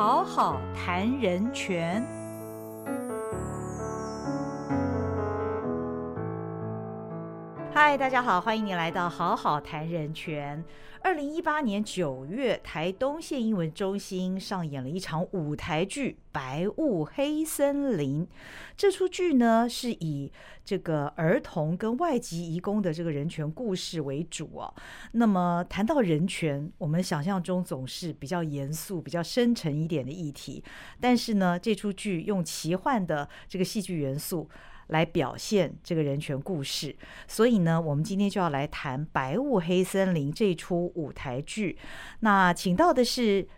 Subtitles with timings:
[0.00, 2.19] 好好谈人权。
[7.90, 10.64] 嗨，大家好，欢迎你来到好好谈人权。
[11.02, 18.24] 二零一八年九月，台东县英文中心上演了一场舞台剧《白雾黑森林》。
[18.76, 20.30] 这出剧呢，是以
[20.64, 24.72] 这个儿童跟外籍移工的这个人权故事为主哦。
[25.10, 30.62] 那么谈到人权，我们想象中总是比较严肃、比较深沉一点的议题。
[31.00, 34.48] 但是呢，这出剧用奇幻的这个戏剧元素。
[34.90, 36.94] 来表现这个人权故事，
[37.26, 41.78] 所以呢，我们今天就要来谈《白雾黑森林》这出舞台剧。
[42.20, 43.48] 那请到的是。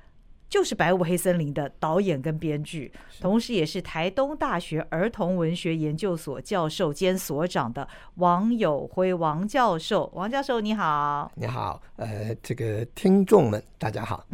[0.53, 2.93] 就是《白雾黑森林》的导演跟编剧，
[3.23, 10.13] 同时也是台东大学儿童文学研究所教授兼所长的王友辉王教授。
[10.15, 14.27] 王教授你好，你好，呃，这个听众们大家好。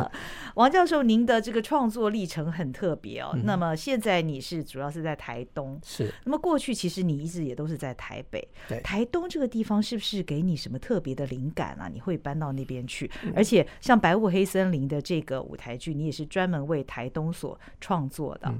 [0.56, 3.36] 王教授，您的这个创作历程很特别哦。
[3.44, 6.10] 那么现在你是主要是在台东，是。
[6.24, 8.48] 那么过去其实你一直也都是在台北。
[8.66, 8.80] 对。
[8.80, 11.86] 台东这个地方是不是给你什么特别的灵感啊？
[11.92, 13.10] 你会搬到那边去？
[13.34, 15.65] 而且像《白雾黑森林》的这个舞台。
[15.66, 18.54] 台剧，你也是专门为台东所创作的。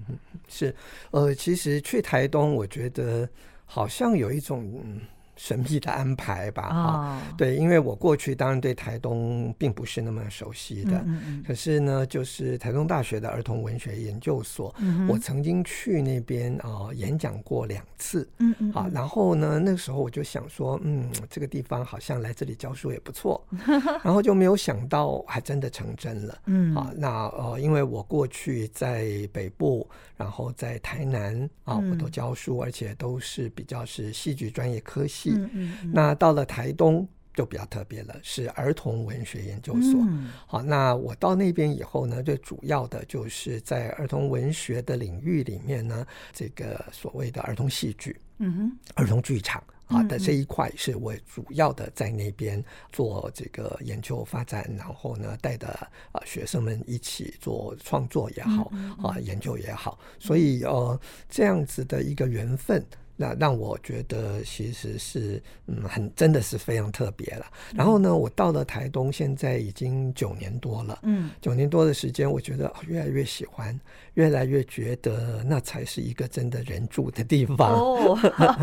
[0.49, 0.75] 是，
[1.12, 3.29] 呃，其实去台东，我觉得
[3.65, 5.01] 好像有一种嗯。
[5.37, 11.05] 神秘的安排吧，哈，对，因为我过去当然对台东并不是那么熟悉的，
[11.47, 14.75] 可是呢，就是台东大学的儿童文学研究所，
[15.09, 23.47] 我曾经去那边啊演讲过两次，嗯嗯，啊，然后呢，那个时候我就想说，嗯，这个地方好像来这里教书也不错，
[24.03, 35.25] 然后就没有想到还真的成真了，嗯，啊，那呃，因为我过去在北部，然后在台南啊，我都教书，而且都是比较是戏剧专业科系。
[35.34, 35.50] 嗯
[35.82, 40.00] 嗯，那到了台东就比较特别了，是儿童文学研究所。
[40.46, 55.69] 好，那我到那边以后呢，最主要的就是在儿童文学的领域里面呢，这个所谓的儿童戏剧，嗯哼，儿童剧场啊的这一块是我主要的在那边做这个研究发展，然后呢带的
[56.12, 58.72] 啊学生们一起做创作也好
[59.03, 60.98] 啊研究也好，所以呃
[61.28, 62.82] 这样子的一个缘分。
[63.16, 67.47] 那让我觉得其实是嗯很真的是非常特别了。
[67.75, 70.99] 然后呢，我到了台东，现在已经九年多了。
[71.03, 73.78] 嗯，九年多的时间，我觉得越来越喜欢，
[74.15, 77.72] 越来越觉得那才是一个真的人住的地方。
[77.72, 78.19] 哦，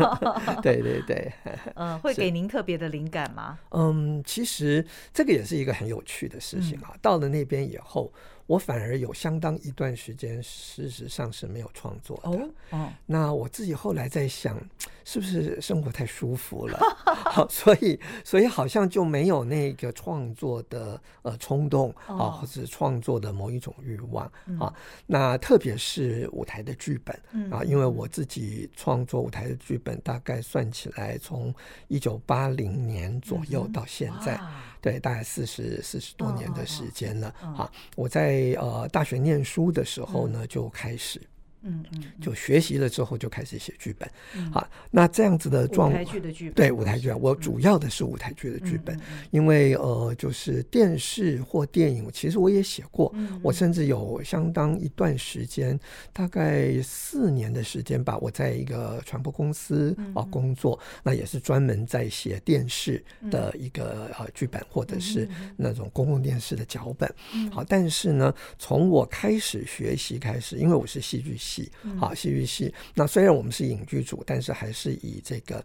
[0.62, 1.32] 对对对。
[1.74, 3.58] 嗯， 会给您特别的灵感吗？
[3.70, 6.94] 嗯，其实这个也是一个很有趣的事情啊。
[7.02, 8.12] 到了那边以后。
[8.46, 12.50] 我反而有相当一段时间，事实上是没有创作的。
[12.70, 14.60] 哦，那我自己后来在想，
[15.04, 16.78] 是不是生活太舒服了？
[17.32, 24.72] 好，所以所以好像就没有那个创作的呃冲动啊，或者创作的某一种欲望啊。
[25.06, 31.54] 那特别是舞台的剧本啊，因为我自己创作舞台的剧本，大概算起来从
[31.88, 34.38] 一九八零年左右到现在。
[34.84, 37.28] 对，大概四十四十多年的时间了。
[37.40, 41.18] 啊，我在呃大学念书的时候呢，就开始。
[41.64, 44.08] 嗯嗯，就学习了之后就开始写剧本，
[44.52, 55.78] 好，那这样子的状舞台剧的剧本，对舞台剧啊，我主要的是舞台剧的剧本，因为呃，就是电视或电影，其实我也写过，我甚至有相当一段时间，
[56.12, 65.26] 大概四年的时间吧，我在一个传播公司啊工作，那也是专门在写电视的一个呃剧本，或者是
[65.56, 67.10] 那种公共电视的脚本，
[67.50, 71.53] 好，但是呢，从我开始学习开始，因为我是戏剧系。
[71.54, 72.74] 戏好，戏剧系。
[72.94, 75.64] 那虽然我们是影剧组，但是还是以这个。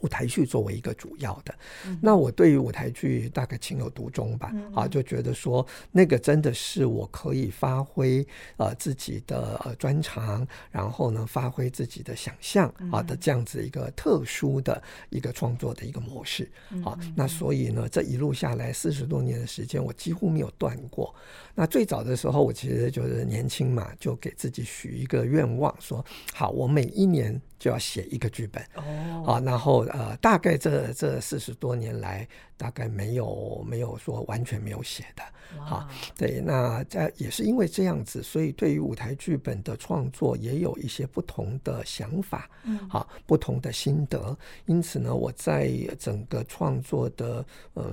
[0.00, 1.54] 舞台剧作为一个主要的，
[2.02, 8.26] 那我对于舞台剧大概情有独钟吧，啊，就觉得说那个真的是我可以发挥
[8.58, 16.50] 呃自己的呃专长，然后呢发挥自己的想象啊的这样子一个特殊的一个创作的一个模式，
[16.84, 21.14] 啊，那所以呢这一路下来四十多年的时间，我几乎没有断过。
[21.54, 26.04] 那最早的时候，我其实就是年轻嘛，就给自己许一个愿望，说
[26.34, 27.40] 好，我每一年。
[27.64, 28.62] 就要写一个剧本。
[28.74, 32.28] 哦，啊，然后呃，大概这这四十多年来，
[32.58, 35.22] 大概没有没有说完全没有写的，
[35.58, 47.84] 好，对，那在也是因为这样子，所以对于舞台剧本的创作也有一些不同的想法，嗯，好，不同的心得，因此呢，我在整个创作的呃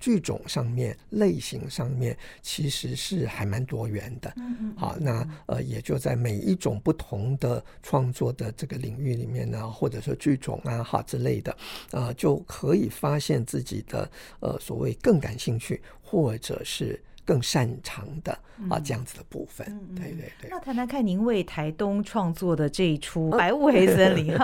[0.00, 9.19] 剧种上面、类型上面，其实是还蛮多元的，嗯嗯，好，那呃也就在每一种不同的创作的这个领域。
[9.20, 11.54] 里面呢，或者说剧种啊，哈之类的，
[11.92, 18.32] 啊，就可以发现自己的呃所谓更感兴趣，或者是更擅长的
[18.68, 19.66] 啊这样子的部分。
[19.94, 20.50] 对对对。
[20.50, 24.34] 那谈谈看，您为台东创作的这一出《白雾黑森林》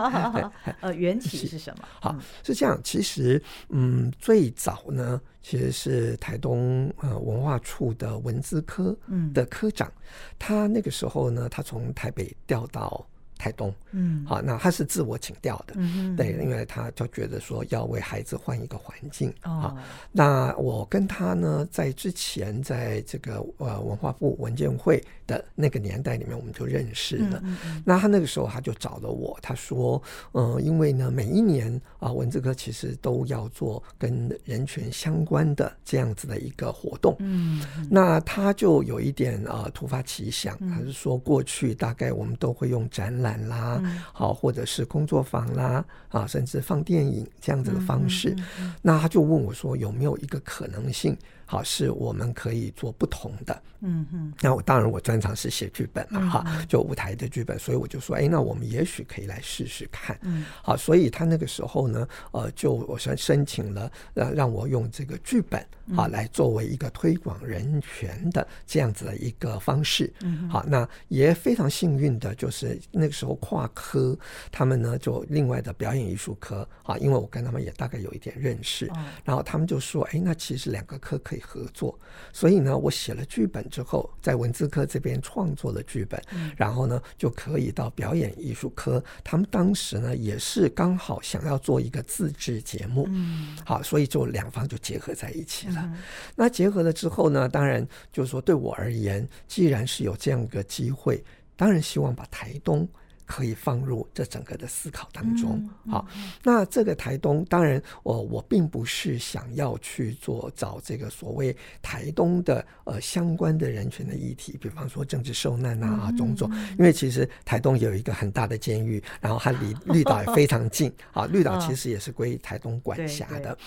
[0.81, 1.88] 呃，缘起是什么？
[2.00, 2.78] 好，是这样。
[2.84, 8.96] 其实，嗯，最早呢，其实是台东呃文化处的文资科
[9.34, 9.90] 的科长，
[10.38, 13.05] 他那个时候呢，他从台北调到。
[13.47, 19.77] 台东，嗯，好，那他是自我请调的，嗯对，因为他就觉得说要为孩子换一个环境，哦，
[20.11, 27.41] 那我跟他呢，在之前在这个呃文化部文件会的那个年代里面，我们就认识了，
[27.85, 30.03] 那他那个时候他就找了我，他说，
[30.33, 43.36] 嗯，因为呢，每一年啊，文字科其实都要做跟人权相关的这样子的一个活动，嗯，那他就有一点啊突发奇想，他是说过去大概我们都会用展览。
[43.37, 48.35] 展啦，好，或者是工作坊啦，啊，甚至放电影这样子的方式，
[48.83, 51.17] 那他就问我说，有没有一个可能性？
[51.47, 53.63] 好，是我们可以做不同的。
[53.81, 60.19] 嗯哼，那我当然我专长是写剧本嘛，哈，就舞台的剧本，所以我就说，哎，那我们也许可以来试试看。
[60.23, 65.65] 嗯，好，所以他那个时候呢，呃，就我申申请了，让让我用这个剧本，
[65.95, 70.13] 好，来作为一个推广人权的这样子的一个方式。
[70.23, 74.19] 嗯，好，那也非常幸运的就是那个时候跨科，
[74.51, 78.91] 他们呢就另外的表演艺术科，啊，因为我跟他们也大概有一点认识，
[79.23, 81.36] 然后他们就说，哎，那其实两个科可以。
[81.41, 81.99] 合作，
[82.33, 86.21] 所以呢，我写了剧本之后，在文字科这边创作了剧本，
[86.56, 89.03] 然后呢，就可以到表演艺术科。
[89.23, 95.93] 他们当时呢，也是刚好想要做一个自制节目，嗯，好，所以就两方就结合在一起了。
[96.35, 101.23] 那结合了之后呢，当然就是说，对我而言，既然是有这样一个机会，
[101.56, 102.88] 当然希望把台东。
[103.26, 105.69] 可以放入这整个的思考当中。
[105.90, 106.06] 好，
[106.43, 116.50] 那这个台东，当然，我我并不是想要去做找这个所谓台东的呃相关的人权的议题，比方说政治受难啊种种。
[116.78, 123.58] 因为其实台东有一个很大的监狱，然后它离绿岛也非常近啊，绿岛其实也是归台东管辖的。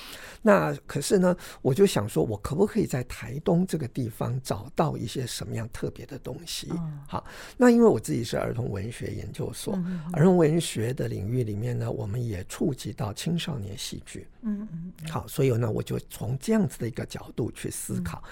[0.41, 6.71] 那可是呢，我就想说，我可不可以在台东这个地方找到一些什么样特别的东西？
[7.07, 7.25] 好，
[7.57, 9.48] 那因为我自己是儿童文学研究。
[9.53, 9.77] 所
[10.13, 14.27] 儿童文学的领域里面呢，我们也触及到青少年戏剧。
[14.41, 18.23] 嗯嗯，好，所以呢，我就从这样子的一个角度去思考。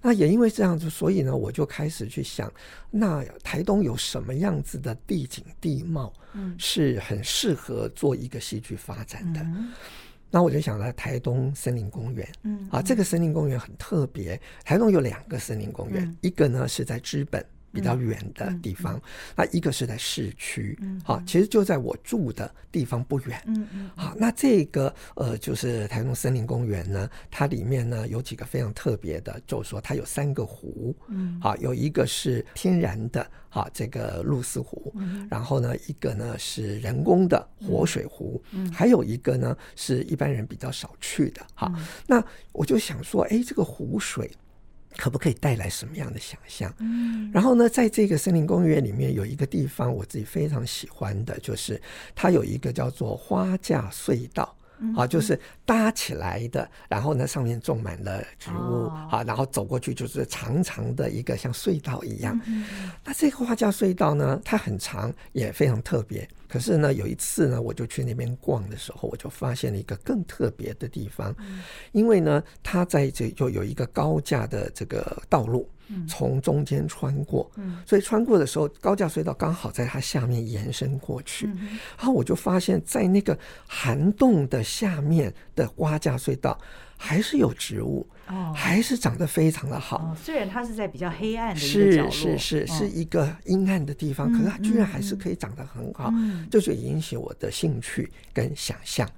[0.00, 2.52] 那也因为这样子，所以呢，我就开始去想，
[2.90, 9.44] 那台东有什么样子的地景地貌，嗯，是很适合做一个戏剧发展的。
[10.30, 12.28] 那我就想了台东森林公园。
[12.42, 14.40] 嗯，啊，这个森林公园很特别。
[14.64, 17.44] 台东有两个森林公园，一个呢是在知本。
[17.76, 18.98] 比较远的地方，
[19.36, 23.42] 那一个是在市区，好，其实就在我住的地方不远。
[23.46, 34.94] 嗯嗯，好，那这个呃，就是台东森林公园呢，它里面呢有几个非常特别的，就是说它有三个湖，嗯，好，有一个是天然的，好，这个露丝湖，
[35.28, 41.70] 然后呢，一个呢是人工的活水湖，嗯，还有一个呢是一般人比较少去的，好，
[42.06, 44.30] 那我就想说，哎，这个湖水。
[44.96, 46.74] 可不可以带来什么样的想象？
[46.78, 51.80] 嗯，然后呢，在这个森林公园里面有一个地方，我自己非常喜欢的，就是
[52.14, 54.55] 它有一个叫做花架隧道。
[54.96, 62.40] 啊，就是搭起来的，然后呢，上面种满了植物，好，然后走过去就是长长的一个像隧道一样。
[63.04, 66.28] 那这个花架隧道呢，它很长，也非常特别。
[66.48, 71.34] 可是呢，有一次呢，我就去那边逛的时候，我就发现了一个更特别的地方，
[71.92, 75.68] 因为呢，它在这就有一个高架的这个道路。
[76.08, 77.50] 从中间穿过，
[77.86, 81.46] 所以穿过的时候，高架隧道刚好在它下面延伸过去，
[81.96, 86.58] 然后我就发现，在那个涵洞的下面的挖架隧道，
[86.96, 90.14] 还是有植物，哦，还是长得非常的好。
[90.20, 96.12] 虽然它是在比较黑暗的是是是是一个阴暗的地方，可是它居然还是可以长得很好，
[96.50, 99.08] 这就引起我的兴趣跟想象。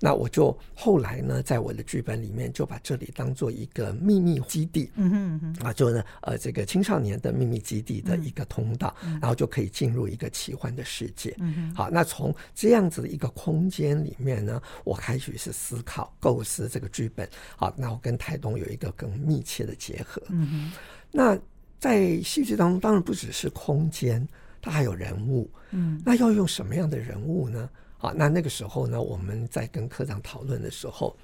[0.00, 11.34] 那我就后来呢，在我的剧本里面就把这里当做一个秘密基地，嗯嗯啊，就呢呃这个青少年的秘密基地的一个通道，然后就可以进入一个奇幻的世界。
[11.38, 17.28] 嗯好，那从这样子的一个空间里面呢，我开始是思考构思这个剧本。
[17.56, 20.22] 好，那我跟台东有一个更密切的结合。
[20.28, 20.72] 嗯哼，
[21.10, 21.38] 那
[21.78, 24.26] 在戏剧当中，当然不只是空间，
[24.60, 25.50] 它还有人物。
[25.70, 27.68] 嗯，那要用什么样的人物呢？
[27.98, 31.16] 好，那那个时候呢，我们在跟科长讨论的时候，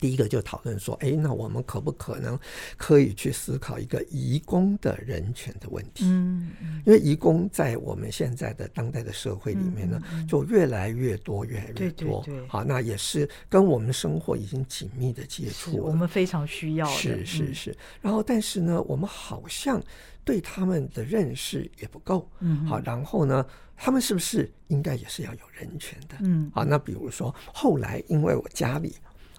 [0.00, 2.38] 第一个就讨论说，哎，那我们可不可能
[2.76, 6.04] 可以去思考一个移工的人权的问题？
[6.06, 6.52] 嗯，
[6.84, 12.24] 因为移工在我们现在的当代的社会里面呢，就越来越多，越来越多。
[12.46, 16.86] 好，那也是跟我们生活已经紧密的接触，我们非常需要。
[16.86, 17.76] 是是是。
[18.00, 19.82] 然后，但是呢，我们好像
[20.24, 22.28] 对他们的认识也不够。
[22.40, 23.46] 嗯，好，然后呢，
[23.76, 26.16] 他们是不是应该也是要有人权的？
[26.20, 28.94] 嗯，好，那比如说后来，因为我家里。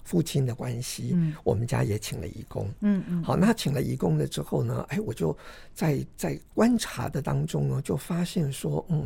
[0.06, 2.72] 父亲的关系，我们家也请了义工。
[2.80, 5.36] 嗯嗯，好，那请了义工了之后呢，哎，我就
[5.74, 9.06] 在在观察的当中呢，就发现说，嗯，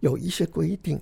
[0.00, 1.00] 有一些规定，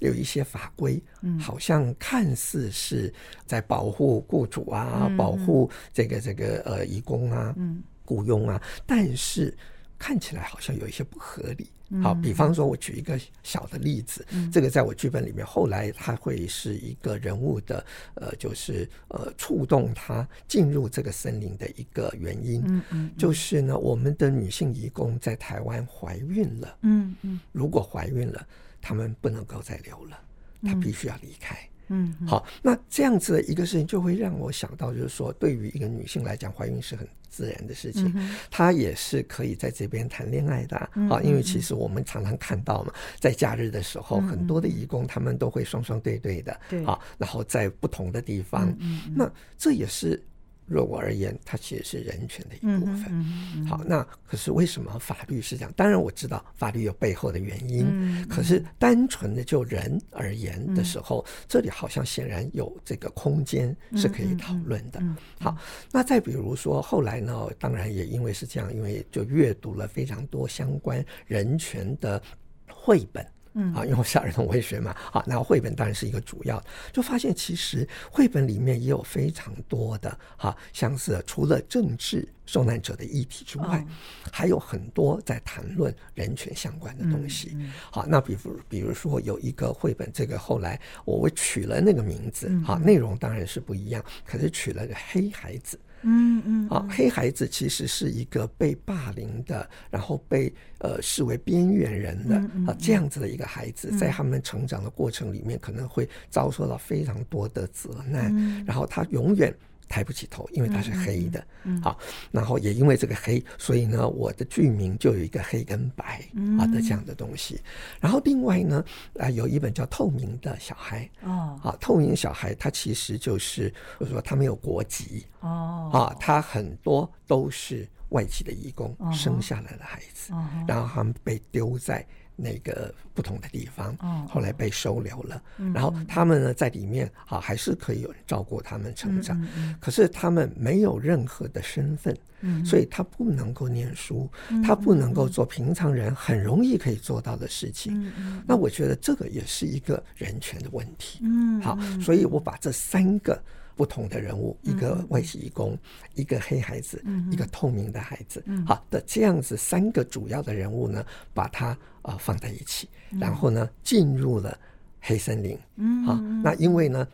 [0.00, 3.12] 有一些法规，嗯，好像看似是
[3.46, 9.56] 在保护雇主啊，保护这个这个呃义工啊，嗯，雇佣啊，但是
[10.02, 11.70] 看起来好像有一些不合理。
[12.02, 22.64] 好，比方说，我举一个小的例子，这个在我剧本里面，后来他会是一个人物的，呃，就是呃，触动他进入这个森林的一个原因。
[22.66, 26.78] 嗯嗯，就是呢，我们的女性义工在台湾怀孕了。
[26.80, 28.44] 嗯嗯，如果怀孕了，
[28.80, 30.18] 他们不能够再留了，
[30.64, 31.56] 她必须要离开。
[31.88, 38.14] 嗯，好，那这样子的一个事情，就会让我想到，就是说，对于一个女性来讲，怀孕是很自然的事情，
[38.50, 41.20] 她也是可以在这边谈恋爱的啊。
[41.22, 46.84] 因为其实我们常常看到嘛，在假日的时候，很多的义工他们都会双双对对的，对。
[46.84, 48.74] 啊，然后在不同的地方，
[49.14, 50.22] 那这也是。
[50.68, 53.24] 对我而言，它其实是人权的一部分。
[53.66, 55.72] 好，那可是为什么法律是这样？
[55.76, 65.02] 当然我知道法律有背后的原因，可是单纯的就人而言的时候，这里好像显然有这个空间是可以讨论的。
[65.38, 65.56] 好，
[65.90, 72.22] 那再比如说后来呢，当然也因为是这样，因为就阅读了非常多相关人权的
[72.66, 73.26] 绘本。
[73.54, 83.84] 嗯啊，因为我是儿童文学嘛，啊，那绘本当然是一个主要，就发现其实绘本里面也有非常多的哈，像是除了政治受难者的议题之外，
[84.30, 87.56] 还有很多在谈论人权相关的东西。
[87.90, 95.78] 好，那比如比如说有一个绘本，这个后来我我取了那个名字，好，内容当然是不一样，可是取了个黑孩子。
[96.02, 109.54] 嗯嗯，啊，黑孩子其实是一个被霸凌的，然后被呃视为边缘人的啊这样子的一个孩子，在他们成长的过程里面，可能会遭受到非常多的责难，然后他永远。
[109.92, 111.46] 抬不起头，因为它是黑的，
[111.82, 111.98] 好，
[112.30, 116.24] 然后也因为这个黑，所以呢，我的剧名就有一个黑跟白
[116.58, 117.60] 啊的这样的东西。
[118.00, 118.82] 然后另外呢，
[119.18, 123.68] 啊，有一本叫《透明的小孩》哦，啊，透明小孩，他其实就是，
[124.00, 130.32] 就是说他没有国籍哦，啊，他很多都是外籍的义工生下来的孩子，
[130.66, 132.02] 然后他们被丢在。
[132.36, 133.96] 那个不同的地方，
[134.26, 135.42] 后来被收留了，
[135.74, 139.40] 然后他们呢在里面啊还是可以有人照顾他们成长，
[139.80, 142.16] 可是他们没有任何的身份，
[142.64, 144.28] 所以他不能够念书，
[144.64, 148.12] 他不能够做平常人很容易可以做到的事情。
[148.46, 151.20] 那我觉得这个也是一个人权的问题。
[151.22, 153.40] 嗯，好，所以我把这三个。
[153.76, 155.78] 不同的人物，一个外籍义工，
[156.14, 162.88] 一个黑孩子，一个透明的孩子，好的这样子三个主要的人物呢，把它啊放在一起，
[163.20, 164.56] 然后呢进入了
[165.00, 167.06] 黑森林，嗯好，那因为呢。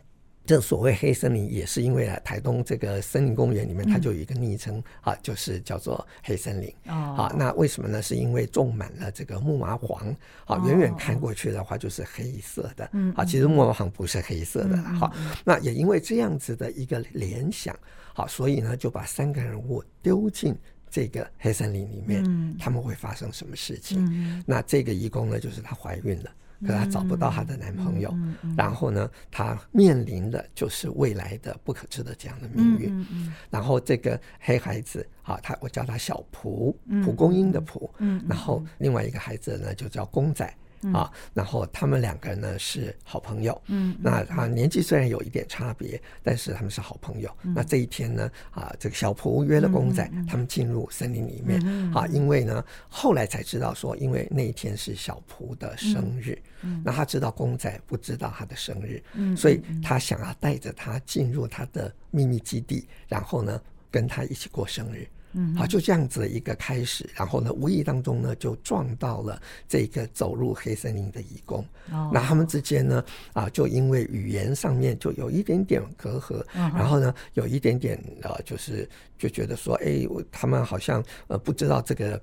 [0.49, 6.73] 这所谓黑森林，也是因为啊，台东这个森林公园里面，它就有一个昵称啊，就是叫做黑森林。
[6.87, 8.01] 哦，好，那为什么呢？
[8.01, 10.09] 是因为种满了这个木麻黄，
[10.45, 12.89] 啊，远远看过去的话就是黑色的。
[12.93, 14.75] 嗯，啊，其实木麻黄不是黑色的。
[14.81, 15.13] 好，
[15.45, 17.77] 那也因为这样子的一个联想，
[18.15, 20.57] 好，所以呢，就把三个人物丢进
[20.89, 24.03] 这个黑森林里面，他们会发生什么事情？
[24.09, 26.31] 嗯那这个义工呢，就是她怀孕了。
[26.65, 28.13] 可她找不到她的男朋友，
[28.57, 33.05] 然后呢，她面临的就是未来的不可知的这样的命运。
[33.49, 37.89] 然后这个黑孩子啊，他我叫他小蒲，蒲公英的蒲。
[38.27, 40.53] 然后另外一个孩子呢，就叫公仔。
[40.93, 47.29] 啊，然后他们两个人呢是好朋友，嗯，那他年纪虽然有一点差别，但是他们是好朋友。
[47.43, 51.61] 那这一天呢，啊，这个小仆约了公仔，他们进入森林里面，
[51.93, 65.07] 啊，因为呢，后来才知道说，因为那一天是小仆的生日，嗯，那他知道公仔不知道他的生日，嗯，所以他想要带着他进入他的秘密基地，然后呢，跟他一起过生日。
[65.33, 71.63] 嗯，好，就这样子的一个开始，然后呢，无意当中呢，就撞到了这个走入黑森林的义工。
[71.91, 82.19] 哦，那他们之间呢，啊，就因为语言上面就有一点点隔阂，嗯然后呢，有一点点呃，就是就觉得说，哎，他们好像呃不知道这个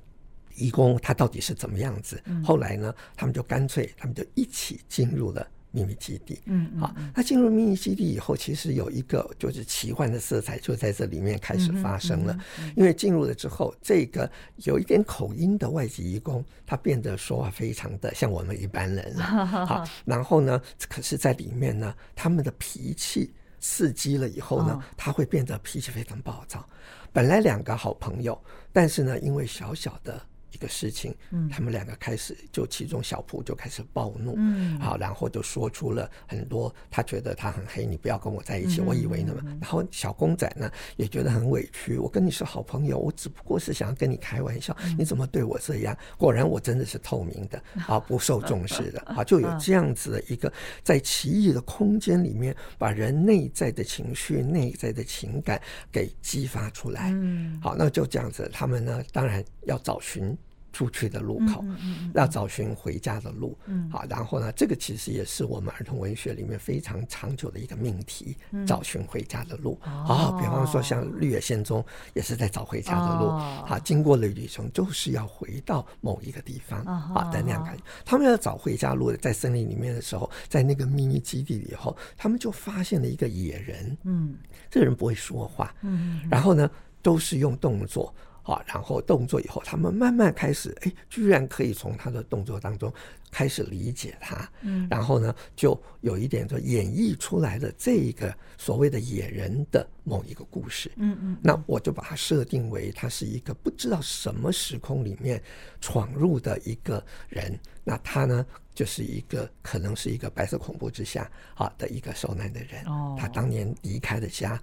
[0.56, 2.22] 义工他到底是怎么样子。
[2.44, 6.40] 后来呢，他们就干脆，他们就一起进入了秘密基地。
[6.46, 12.38] 嗯，好，那进入秘密基地以后，其实有一个就是奇幻的色彩就在这里面开始发生了。
[12.76, 14.30] 因为进入了之后，这个
[14.64, 19.24] 有一点口音的外籍义工，他变得说话非常的像我们一般人了。
[19.66, 26.66] 好，然后呢，可是在里面呢，他们的脾气刺激了以后呢，他会变得脾气非常暴躁。
[27.12, 28.40] 本来两个好朋友，
[28.72, 30.20] 但是呢，因为小小的。
[30.52, 38.80] 一个事情，嗯，他们两个开始就其中小蒲就开始暴怒，嗯，好，然后就说出了很多，他觉得他很黑，你不要跟我在一起。
[38.80, 45.96] 我以为那么，然后小公仔呢也觉得很委屈，我跟你是好朋友，我只不过是想要跟你开玩笑，你怎么对我这样？
[46.16, 55.60] 果然我真的是透明的 啊，不受重视的啊，就有这样子的一个在奇异的空间里面，把人内在的情绪、内在的情感
[55.90, 57.10] 给激发出来。
[57.12, 60.36] 嗯，好，那就这样子，他们呢当然要找寻。
[60.76, 61.64] 出去的路口，
[62.12, 63.56] 要找寻回家的路。
[63.90, 69.78] 好，然后呢，这个其实也是我们儿童文学里面非常长久的一个命题，找寻回家的路。
[69.80, 71.80] 啊，比方说像《绿野仙踪》
[72.12, 73.28] 也是在找回家的路。
[73.28, 76.78] 啊，经过了旅程，就是要回到某一个地方。
[76.82, 77.82] 啊，的那样感觉。
[78.04, 83.96] 他们要找回家路，在森林里面的时候，在那个秘密基地里后，他们就发现了一个野人。
[84.04, 84.36] 嗯，
[84.68, 85.74] 这个人不会说话。
[85.80, 88.14] 嗯，然后呢，都是用动作。
[88.46, 92.94] 好，然后动作以后，他们慢慢开始，哎，居然可以从他的动作当中
[93.28, 105.42] 开始理解他，嗯，然后呢，就有一点就演绎出来的这一个所谓的野人的某一个故事，嗯嗯，那我就把它设定为他是一个不知道什么时空里面
[105.80, 108.46] 闯入的一个人，那他呢？
[108.76, 112.84] 就是一个可能是一个白色恐怖之下啊的一个受难的人，
[113.18, 114.60] 他当年离开了家，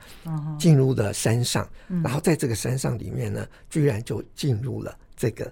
[0.58, 1.68] 进入了山上，
[2.04, 5.52] 然后在这个山上里面呢，居然就进入了这个。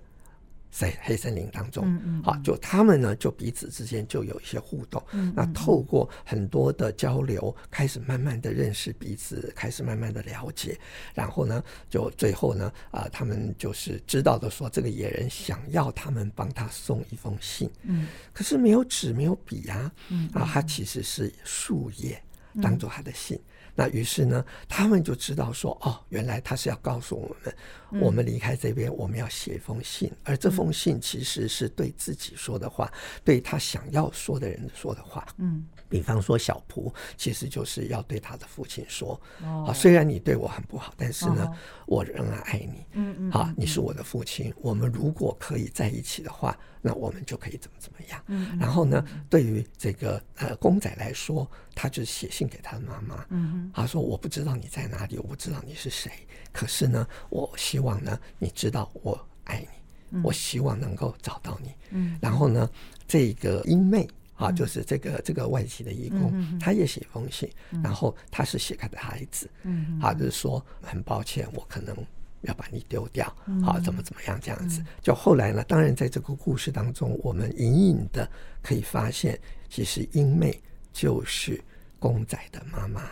[0.71, 5.03] 在黑森林当中，好，就他们呢，就彼此之间就有一些互动。
[5.35, 10.79] 那透过很多的交流，开始慢慢的认识彼此，开始慢慢的了解。
[11.13, 17.69] 然后呢，就最后呢，啊，他们就是知道的说，这个野人想要他们帮他送一封信。
[17.83, 19.91] 嗯，可是没有纸，没有笔啊。
[20.07, 22.23] 嗯，啊，他其实是树叶
[22.61, 23.37] 当做他的信。
[23.75, 32.91] 那于是呢，他们就知道说，哦，原来他是要告诉我们，我们离开这边，我们要写一封信，而这封信其实是对自己说的话，
[33.23, 35.25] 对他想要说的人说的话。
[35.37, 41.47] 嗯，比方说小仆，其实就是要对他的父亲说，啊，虽然你对我很不好，但是呢，
[41.85, 42.85] 我仍然爱你。
[42.93, 46.57] 嗯嗯，好，你是我的父亲，我们如果可以在一起的话。
[46.83, 48.19] 那我们就可以怎么怎么样？
[48.25, 53.23] 嗯，然后呢，对于这个呃公仔来说，他就写信给他的妈妈。
[53.29, 56.11] 嗯他说：“我不知道你在哪里，我不知道你是谁，
[56.51, 59.63] 可是呢，我希望呢，你知道我爱
[60.09, 62.67] 你，我希望能够找到你。”嗯，然后呢，
[63.07, 64.09] 这个英妹
[64.41, 67.49] 啊，就是这个这个外籍的义工，他也写一封信，
[67.83, 71.95] 然后他是写给孩子，嗯，他就是说很抱歉，我可能。
[72.43, 73.31] 要把你丢掉，
[73.63, 74.83] 好，怎么怎么样这样子？
[74.99, 75.63] 就后来呢？
[75.65, 78.27] 当然，在这个故事当中，我们隐隐的
[78.63, 80.59] 可以发现，其实英妹
[80.91, 81.63] 就是
[81.99, 83.03] 公仔的妈妈。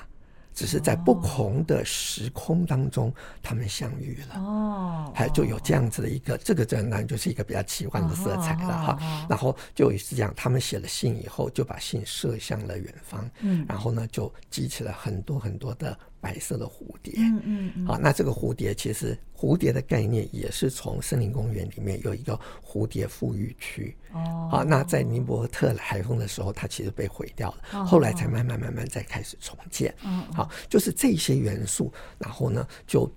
[0.60, 4.36] 只是在不同的时空当中，他们相遇了。
[4.36, 9.26] 哦，还就有这样子的一个，这个当然就是一个比较奇幻的色彩了哈。
[9.30, 13.26] 然后就是这样，他们写了信以后，就把信射向了远方。
[13.40, 17.14] 嗯，然后呢，就激起了很多很多的白色的蝴蝶。
[17.18, 17.42] 嗯
[17.76, 17.86] 嗯。
[17.86, 23.96] 好，那这个蝴蝶其实蝴蝶的概念也是从森林公园里面有一个蝴蝶富裕区。
[24.14, 24.48] 哦。
[24.52, 29.94] 好，那在尼伯特海风的时候，它其实被毁掉了，后来才慢慢慢慢再开始重建。
[30.04, 30.24] 嗯。
[30.34, 30.50] 好。
[30.68, 33.12] 就是这些元素，然后呢，就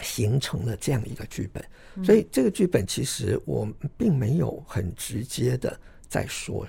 [0.00, 1.64] 形成了这样一个剧本。
[2.04, 6.66] 所以这个剧本其实我并没有很直接的在说，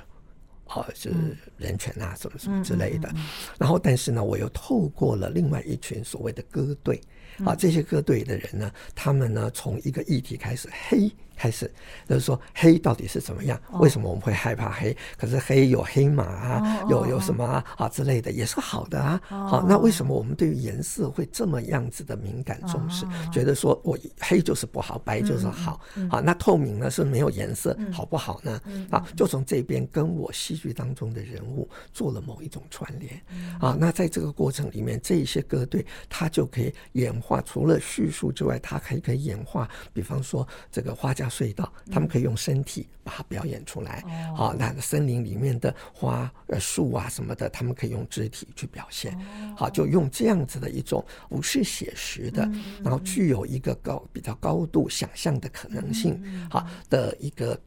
[0.72, 1.12] 啊，是
[1.58, 3.14] 人权啊，什么什么之类的。
[3.60, 7.02] 然后，但是呢，我又透过了另外一群所谓的歌队，
[7.44, 11.12] 啊，这些歌队的人呢，他们呢，从一个议题开始黑。
[11.42, 11.70] 开始
[12.08, 13.60] 就是说黑到底是怎么样？
[13.80, 14.96] 为什么我们会害怕黑？
[15.18, 19.20] 可是黑有黑马啊，有有什么啊啊之类的也是好的啊。
[19.28, 23.08] 好，那为什么我们对于颜色会这么样子的敏感重视？
[23.34, 25.82] 觉得说我黑就是不好，白就是好。
[26.12, 28.62] 好，那透明呢是没有颜色，好不好呢？
[28.92, 33.20] 啊，就从这边跟我戏剧当中的人物做了某一种串联。
[33.60, 39.68] 啊，那在这个过程里面，这一些歌队它就可以演化，除了叙述之外，它还可以演化。
[39.92, 41.31] 比方说这个画家。
[41.32, 44.04] 隧道，他们可以用身体把它表演出来。
[44.36, 49.18] 好，那森林里面的花、呃树啊什么的，他们可以用肢体去表现。
[49.56, 52.44] 好，就用这样子的一种不是写实的，
[52.84, 57.58] 然后具有一个高比较高度想象的可能性，好，的一个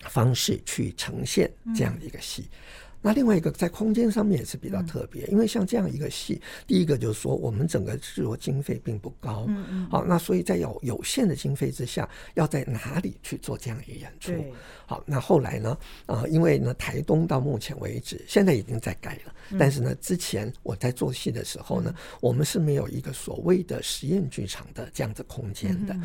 [0.00, 2.50] 方式去呈现这样的一个戏。
[3.06, 14.32] 那另外一个在空间上面也是比较特别，因为像这样一个戏，第一个就是说我们整个制作经费并不高，嗯嗯，好，那所以在有有限的经费之下，要在哪里去做这样一个演出？
[14.86, 15.78] 好，那后来呢？
[16.06, 25.96] 啊，因为呢，台东到目前为止，现在已经在改了，但是呢，之前我在做戏的时候呢，我们是没有一个所谓的实验剧场的这样子空间的。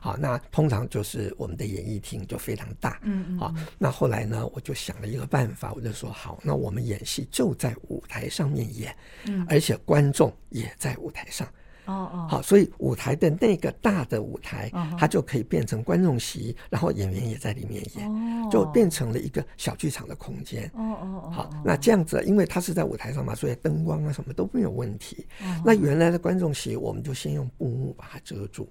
[0.00, 2.98] 好，那通常就是我们的演艺厅就非常大。
[3.04, 3.38] 嗯嗯。
[3.38, 11.46] 好，那后来呢，我就想了一个办法，我就说好，那我们演戏就在舞台上面演，嗯，而且观众也在舞台上。
[11.84, 20.70] 哦哦，好，所以舞台的那个大的舞台，它就可以变成观众席，然后演员也在里面演，就变成了一个小剧场的空间。
[20.74, 25.26] 哦哦哦，好，那这样子，因为它是在舞台上嘛，所以灯光啊什么都没有问题。
[25.64, 28.68] 那原来的观众席，我们就先用布幕把它遮住。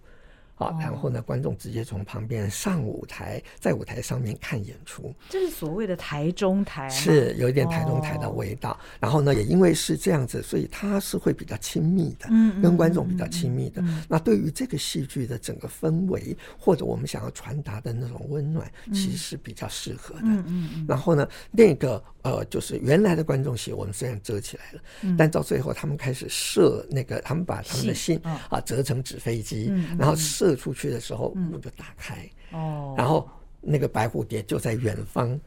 [0.59, 5.13] 好，然后呢，观众直接从旁边上舞台，在舞台上面看演出。
[5.29, 8.75] 这是所谓的台中台，是有一点台中台的味道。
[8.99, 13.83] 然后呢，也因为是这样子，所以它是会比较亲密的，嗯，跟观众比较亲密的。
[14.09, 20.21] 那对于这个戏剧的整个氛围，或者我们想要传达的那种温暖，其实是比较适合的。
[20.23, 20.85] 嗯嗯。
[20.87, 30.46] 然后呢，那个呃，就是原来的观众席，我们虽然遮起来了，但到最后他们开始设那个，他们把他们的信啊折成纸飞机，然后设。
[30.47, 33.29] 射出去的时候，幕就打开，哦，然后
[33.59, 35.37] 那个白蝴蝶就在远方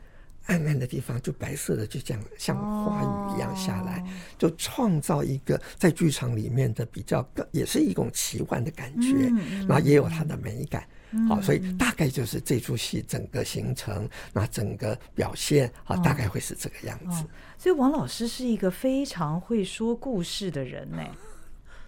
[0.47, 4.05] 暗暗的地方，就白色的，就这样像花雨一样下来，
[4.37, 9.31] 就创造一个在剧场里面的比较，也是一种奇幻的感觉，
[9.67, 10.87] 然后也有它的美感，
[11.29, 17.25] 好，所以大概就是这出戏整个行程，那整个表现，啊，大概会是这个样子。
[17.57, 21.03] 所以王老师是一个非常会说故事的人呢。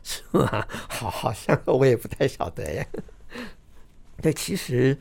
[0.02, 0.66] 是吗？
[0.88, 2.86] 好，好像我也不太晓得呀。
[4.20, 4.96] 对，其实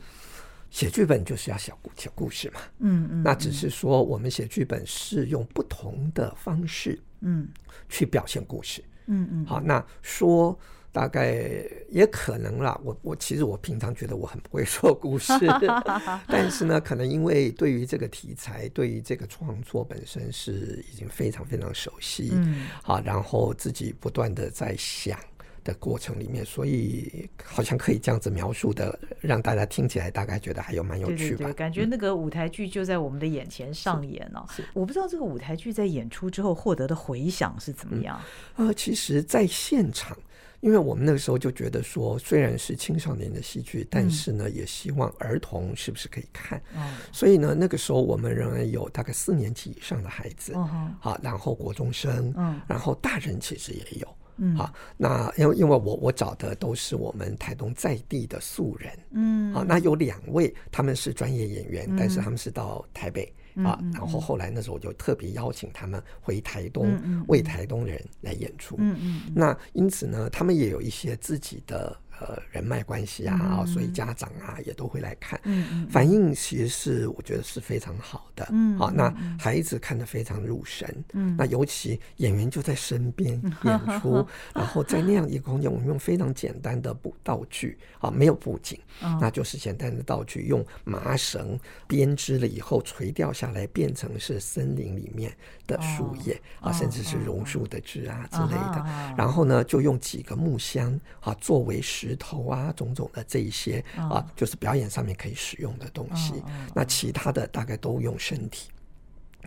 [0.70, 2.60] 写剧本就是要写故写故事嘛。
[2.78, 3.22] 嗯嗯。
[3.22, 7.48] 那只是说，我们写剧本是用不同的方式，嗯，
[7.88, 8.82] 去表现故事。
[9.06, 9.46] 嗯嗯。
[9.46, 10.58] 好，那说。
[10.92, 12.78] 大概也可能啦。
[12.84, 15.32] 我我其实我平常觉得我很不会说故事，
[16.28, 25.18] 但是呢，可能因为对于这个题材，对于这个创作本身是已经非常非常熟悉，嗯，好，然后自己不断的在想
[25.64, 31.50] 的过程里面，所以好像可以这样子描述的，让大家听起来大概觉得还有蛮有趣吧。
[31.52, 34.44] 感觉那个舞台剧就在我们的眼前上演哦。
[34.74, 38.20] 我不知道这个舞台剧在演出之后获得的回响是怎么样。
[38.56, 40.14] 呃，其实，在现场。
[40.62, 46.62] 因为我们那个时候就觉得说，虽然是青少年的戏剧，但是呢，也希望儿童是不是可以看。
[47.10, 52.60] 所以呢，那个时候我们仍然有大概四年级以上的孩子，啊，然后国中生，嗯。
[52.68, 54.08] 然后大人其实也有。
[54.56, 63.32] 好，那因为因为我我找的都是我们台东在地的素人，嗯，好，那有两位他们是专业演员，但是他们是到台北。
[63.56, 68.76] 啊，然后后来那时候我就特别邀请他们回台东为台东人来演出。
[68.78, 71.96] 嗯嗯，那因此呢，他们也有一些自己的。
[72.22, 78.46] 呃，人脉关系啊，所以家长啊也都会来看，嗯反应其实是我觉得是非常好的。
[78.52, 81.04] 嗯，好，那孩子看得非常入神。
[81.14, 83.32] 嗯，那尤其演员就在身边
[83.64, 88.78] 演出，然后在那样一个空间，我们用非常简单的布道具啊，没有布景，
[89.20, 91.58] 那就是简单的道具，用麻绳
[91.88, 95.34] 编织了以后垂掉下来，变成是森林里面
[95.66, 98.84] 的树叶啊，甚至是榕树的枝啊之类的。
[99.16, 102.11] 然后呢，就用几个木箱啊作为石。
[102.12, 106.34] 石头啊，种种的这一些啊，就是表演上面可以使用的东西。
[106.74, 108.68] 那其他的大概都用身体，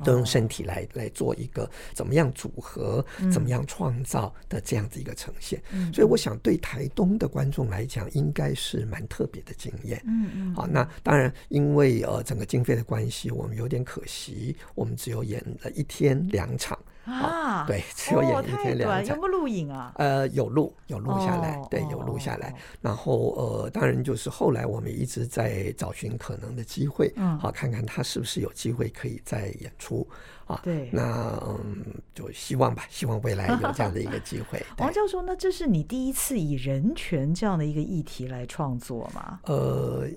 [0.04, 5.62] 都用身体来来做一个怎么样组合、怎么样创造的这样子一个呈现。
[5.94, 10.02] 所以我想，对台东的观众来讲，应该是蛮特别的经验。
[10.08, 10.56] 嗯嗯。
[10.56, 16.76] 好，那当然，因为呃整个经费的关系，我们有点可惜，我们只有演了一天两场。
[17.06, 19.94] 啊，对，只有演一天两场，有没有录影啊？
[19.96, 22.54] 呃，有录，有录下来，对，有录下来。
[22.82, 30.08] 然后呃，当然就是后来我们一直在找寻可能的机会，嗯，好，看看他是不是有机会可以再演出
[30.46, 30.60] 啊？
[30.64, 34.64] 对，那嗯，就希望吧，希望未来有这样的一个机会。
[34.80, 39.40] 王教授，那这是你第一次以人权这样的一个议题来创作吗？
[39.44, 40.08] 呃。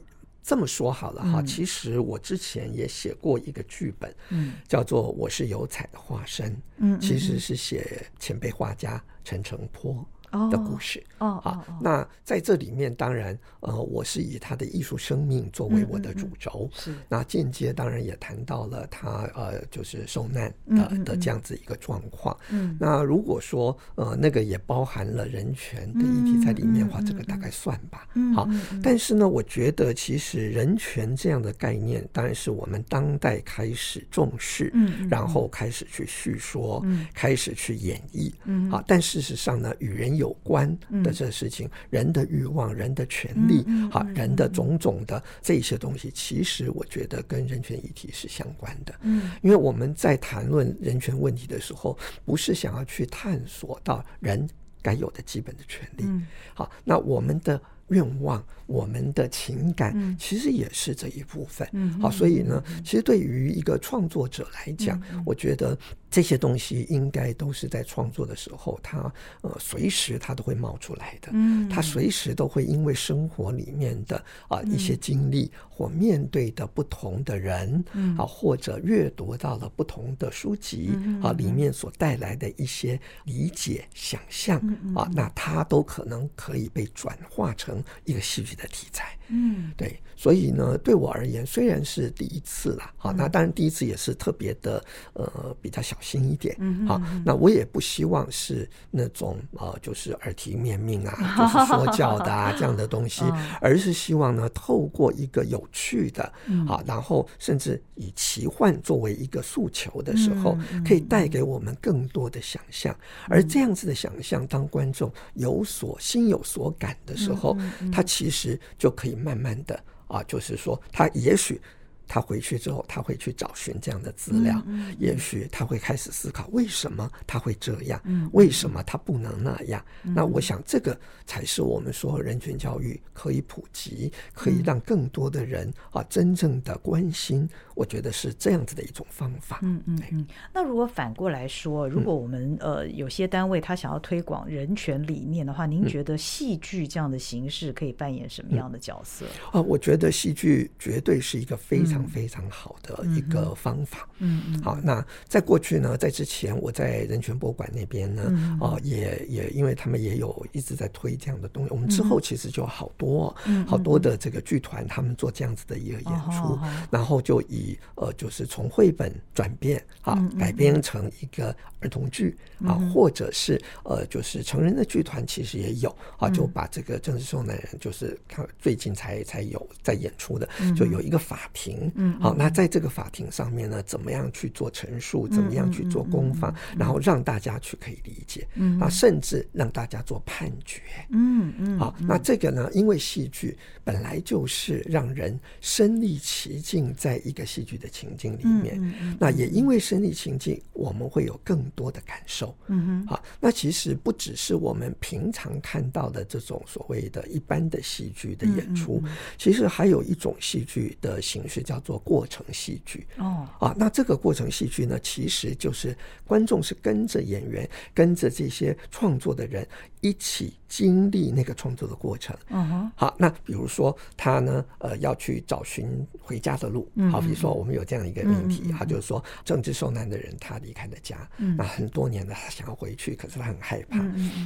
[0.49, 10.03] 这么说好了哈，其实我之前也写过一个剧本，嗯，叫做《我是油彩的化身》，嗯，其实是写前辈画家陈澄波
[10.51, 11.03] 的故事。
[11.19, 16.71] 哦，好，那在这里面，当然，呃，我是以他的艺术生命作为我的主轴。
[16.73, 22.37] 是，那间接当然也谈到了他呃，就是受难的的这样子一个状况。
[22.51, 28.07] 嗯，那如果说呃，那个也包含了人权的议题在里面的话，这个大概算吧。
[28.15, 28.49] 嗯，好，
[28.83, 40.69] 但是呢，我觉得其实人权这样的概念，当然是我们当代开始重视，嗯，然后开始去叙说，嗯，开始去演绎，嗯，好，但事实上呢，与人有关。
[41.03, 48.95] 的这事情，人的欲望、人的权利，好，人的种种的这些东西，其实我觉得跟人权议题是相关的。
[49.03, 54.49] 嗯，因为我们在谈论人权问题的时候，不是想要去探索到人
[54.83, 56.05] 该有的基本的权利。
[56.53, 58.45] 好，那我们的愿望。
[58.69, 61.67] 我们的情感其实也是这一部分，
[62.01, 65.77] 好，所以呢，其实对于一个创作者来讲，我觉得
[66.11, 77.83] 这些东西应该都是在创作的时候，他呃随时他都会冒出来的，嗯，他随时都会因为生活里面的啊一些经历或面对的不同的人，
[78.19, 80.91] 啊，或者阅读到了不同的书籍
[81.23, 84.59] 啊里面所带来的一些理解、想象
[84.95, 88.58] 啊，那他都可能可以被转化成一个戏剧。
[88.59, 103.25] 的题材，嗯，对，所以呢，对我而言，虽然是第一次了，好，那当然第一次也是特别的，呃，比较小心一点，嗯，好，那我也不希望是那种呃，就是耳提面命啊， 就是说教的啊 这样的东西，
[103.61, 106.23] 而是希望呢，透过一个有趣的，
[106.69, 112.95] 啊，然后甚至以奇幻作为一个诉求的时候，可以带给我们更多的想象，
[113.29, 117.57] 而这样子的想象，当观众有所心有所感的时候，
[117.93, 118.48] 他其实。
[118.79, 121.61] 就可以慢慢的啊，就是说，他也许。
[122.09, 124.61] 他回去之后，他会去找寻这样的资料，
[124.99, 128.01] 也许他会开始思考为什么他会这样，
[128.33, 129.85] 为什么他不能那样。
[130.03, 137.47] 那我想，这个才是我们说人权教育可以普及，可以让更多的人啊真正的关心。
[137.75, 139.61] 我觉得是这样子的一种方法。
[139.63, 140.27] 嗯嗯嗯。
[140.53, 149.27] 那如果反过来说，如果我们呃有些单位他想要推广人权理念的话，您觉得戏剧这样的形式可以扮演什么样的角色？
[149.53, 151.98] 啊，我觉得戏剧绝对是一个非常。
[152.07, 154.09] 非常好的一个方法。
[154.19, 154.63] 嗯嗯。
[154.63, 158.23] 好，那在过去呢，在之前我在人权博物馆那边呢，
[158.61, 161.71] 啊，也也因为他们也有一直在推这样的东西。
[161.71, 163.35] 我们之后其实就好多，
[163.67, 166.59] 好多的这个剧团，他们做这样子的一个演出，
[166.91, 181.88] 然后就以呃，就是从绘本转变啊，改编成一个儿童剧啊，或者是呃，就是成人的剧团其实也有啊，就把这个政治受难人，就是看最近才才有在演出的，就有一个法庭。
[181.95, 185.27] 嗯，好，那在这个法庭上面呢，怎么样去做陈述？
[185.29, 186.55] 怎么样去做攻防？
[186.77, 209.03] 然后让大家去可以理解，嗯，啊，甚至让大家做判决，嗯嗯，好，那这个呢，因为戏剧本来就是让人身临其境，在一个戏剧的情境里面，那也因为身临情境，我们会有更多的感受，嗯哼，好，那其实不只是我们平常看到的这种所谓的一般的戏剧的演出，
[209.39, 211.78] 其实还有一种戏剧的形式叫。
[211.81, 219.67] 做过程戏剧哦啊，那这个过程戏剧呢，其实就是观众是跟着演员，跟着这些创作的人
[220.01, 222.37] 一起经历那个创作的过程。
[222.49, 226.91] 嗯哼，好，那比如说他呢，呃，要去找寻回家的路。
[227.11, 233.99] 好，比如说我们有这样一个命题，他就是说政治受难的人，他离开了家，那很多年了，他想要回去，可是他很害怕。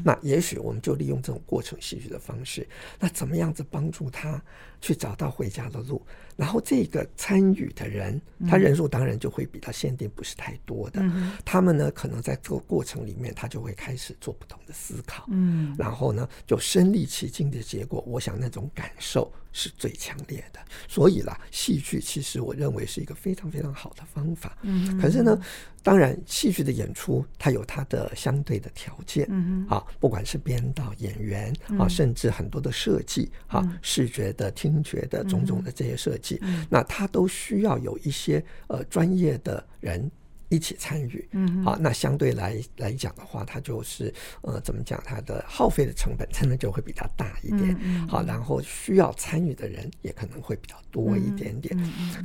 [0.04, 2.66] 那也许我们就利用这种过程戏剧的方式，
[2.98, 4.40] 那怎么样子帮助他
[4.80, 6.00] 去找到回家的路？
[6.36, 11.02] 然后这个参与的人，他人数当然就会比他限定，不是太多的。
[11.44, 15.26] 他们呢，可能在这个过程里面，他就会开始做不同的思考。
[15.30, 19.32] 嗯，然后呢，就身临其境的结果，我想那种感受。
[19.52, 24.56] 是最强烈的，所以啦，戏剧其实我认为是一个非常非常好的方法。
[24.62, 25.38] 嗯，可是呢，
[25.82, 29.26] 当然，戏剧的演出它有它的相对的条件。
[29.30, 40.10] 嗯啊，不管是编导、演员啊，甚至很多的设计啊，视觉的、听觉的种种的这些设计，那它都需要有一些呃专业的人。
[40.54, 44.12] 一起参与，嗯，好，那相对来来讲的话，它就是
[44.42, 51.76] 呃，怎么讲，它的耗费的成本真的就会比较大一点，嗯好，然后需要参与的人也可能会比较多一点点。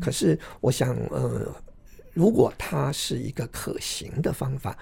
[0.02, 1.56] 可是，我想，呃，
[2.14, 4.78] 如果它是一个可行的方法。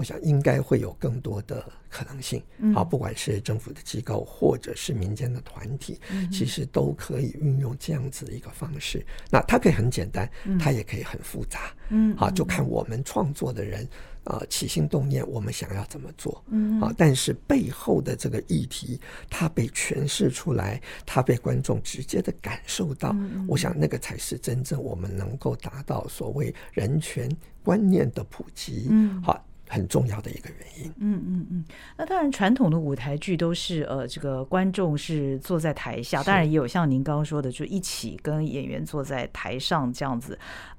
[0.00, 2.42] 我想应该会有更多的可能性。
[2.74, 6.00] 好，不管是政府的机构或者是民间的团体，
[6.32, 9.04] 其实都可以运用这样子的一个方式。
[9.28, 10.26] 那它可以很简单，
[10.58, 11.70] 它也可以很复杂。
[11.90, 13.86] 嗯，好，就看我们创作的人。
[14.24, 16.44] 啊，起心动念，我们想要怎么做？
[16.48, 23.16] 嗯，啊，但是背后的这个议题，它被诠释出来，它被观众直接的感受到，
[23.48, 27.34] 我想那个才是真正我们能够达到所谓人权
[27.64, 28.88] 观念的普及。
[28.90, 29.42] 嗯，好。
[29.70, 30.92] 很重要的一个原因。
[30.98, 31.64] 嗯嗯嗯，
[31.96, 40.36] 那当然，传统的舞台剧都是呃，这个观众是坐在台下，当然也有像您刚刚说的，就一起跟演员坐在台上这样子。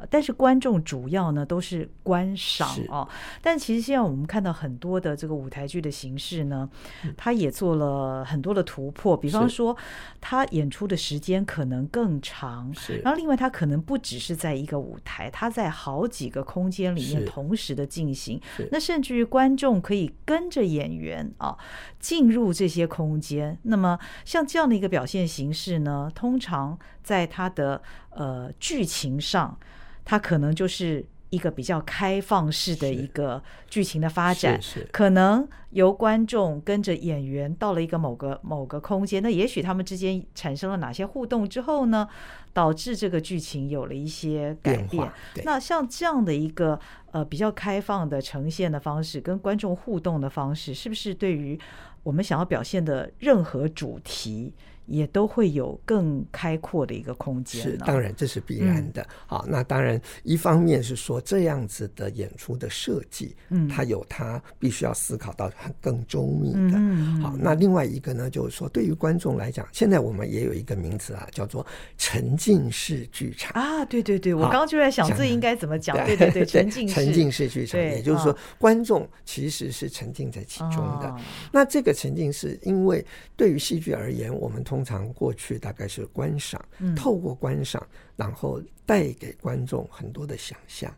[0.10, 3.08] 但是观众主要呢都是观赏哦。
[3.42, 6.70] 但其实现在我们看到很多的这个舞台剧的形式呢，
[7.16, 9.16] 他也做了很多的突破。
[9.16, 9.76] 比方说，
[10.20, 12.98] 他演出的时间可能更长，是。
[12.98, 18.42] 然后另外，他可能不只是在一个舞台，他在好几个空间里面同时的进行。
[18.72, 21.56] 那甚至于观众可以跟着演员啊
[22.00, 23.58] 进入这些空间。
[23.62, 29.58] 那么像这样的一个表现形式呢，通常在它的呃剧情上，
[30.04, 34.60] 它可能就是一个比较开放式的一个剧情的发展。
[34.92, 42.08] 可能由观众跟着演员到了一个某个某个空间，那也许他们之间产生了哪些互动之后呢，
[42.54, 45.12] 导致这个剧情有了一些改变。
[45.44, 46.80] 那像这样的一个。
[47.14, 51.60] 呃，比较开放的呈现的方式，跟观众互动的方式，是不是对于
[52.04, 54.54] 我们想要表现的任何主题？
[54.92, 57.62] 也都会有更开阔的一个空间。
[57.62, 59.08] 是，当然这是必然的。
[59.26, 66.78] 好，那当然一方面是说这样子的演出的设计，嗯，它有它必须要思考到很更周密的。
[67.22, 71.66] 好，那另外一个呢，就是说对于观众来讲，现在我们也有一个名词啊，叫做
[71.98, 73.86] 沉浸式剧场啊。
[73.86, 75.96] 对对对，我刚刚就在想这应该怎么讲。
[76.06, 81.16] 对对对，沉浸沉浸式剧场，也就是说观众其实是沉浸在其中的。
[81.52, 86.60] 那这个沉浸式，因为对于戏剧而言，我们通通常过去大概是观赏，
[86.96, 87.86] 透过观赏，
[88.16, 90.92] 然后带给观众很多的想象，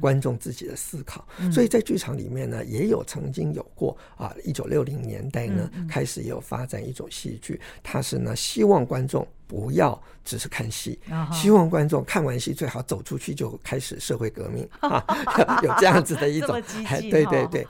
[0.00, 1.26] 观众自己的思考。
[1.50, 10.98] 所以在剧场里面呢，也有曾经有过啊，一九六零年代呢，开始也有发展一种戏剧，它是呢希望观众不要只是看戏，
[11.32, 15.02] 希望观众看完戏最好走出去就开始社会革命 啊，
[15.64, 16.62] 有这样子的一种，
[17.10, 17.66] 对对对。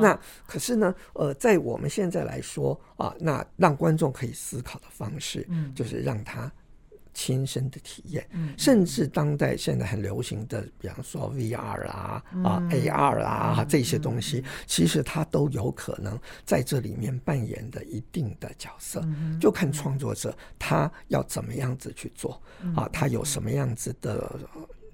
[0.00, 5.08] 那可是呢，呃，在我们现在来说啊，那让观众可以思考的方。
[5.08, 6.52] 方式，嗯，就是让他
[7.14, 19.02] 亲身的体验，嗯，甚至当代现在很流行的，比方说 VR 啦，啊 AR 啦，这些东西，其实它都有可能在这里面扮演的一定的角色，
[19.40, 22.40] 就看创作者他要怎么样子去做，
[22.76, 24.38] 啊，他有什么样子的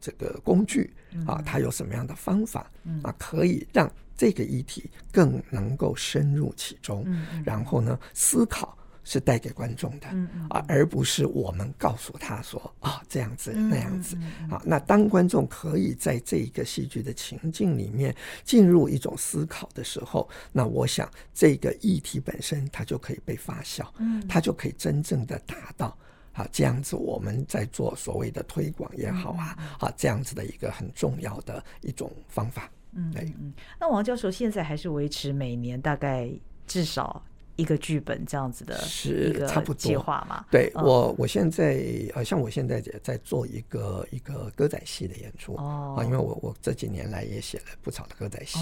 [0.01, 0.93] 这个工具，
[1.27, 2.71] 啊，他有什么样的方法，
[3.03, 7.07] 啊，可以让这个议题更能够深入其中，
[7.45, 8.77] 然后呢，思考。
[9.05, 10.09] 是带给观众的，
[10.49, 14.17] 啊，而不是我们告诉他说啊这样子那样子
[14.51, 14.61] 啊。
[14.65, 25.97] 那当观众可以在这一个戏剧的情境里面进入一种思考的时候，那我想这个议题本身它就可以被发酵，嗯，它就可以真正的达到
[26.33, 32.71] 啊这样子我们在做所谓的推广也好啊，啊这样子的一个很重要的一种方法。
[32.93, 33.53] 嗯，对，嗯。
[33.79, 36.31] 那王教授现在还是维持每年大概
[36.67, 37.23] 至少。
[37.57, 39.75] 一个剧本这样子的是差不多。
[39.75, 40.45] 计划嘛？
[40.51, 41.83] 对我，我现在
[42.15, 45.55] 呃，像我现在也在做一个一个歌仔戏的演出。
[45.55, 48.59] 哦，啊，因为我我这几年来也写了不少的歌仔戏，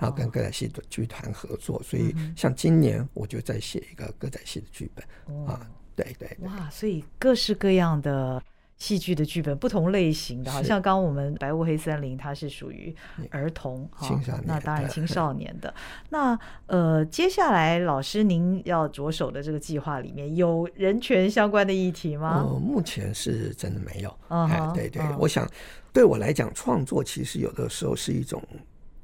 [0.00, 5.04] 然后跟歌仔戏的剧团合作，所以像今年我就在写一个歌仔戏的剧本。
[5.46, 8.42] 啊，对对，哇，所以各式各样的。
[8.78, 12.94] 戏剧的剧本不同类型的，好像刚刚我们《白雾黑森林》它是属于
[13.30, 15.74] 儿童青少年，那当然青少年的。
[16.10, 22.44] 那呃，接下来老师您要着手的这个计划里面有人权相关的议题吗？
[22.46, 24.14] 呃，目前是真的没有。
[24.28, 25.50] 哎，对对，我想
[25.90, 28.42] 对我来讲，创作其实有的时候是一种